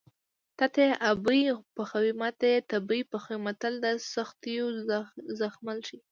[0.57, 1.41] تاته یې ابۍ
[1.75, 4.65] پخوي ماته یې تبۍ پخوي متل د سختیو
[5.39, 5.97] زغمل ښيي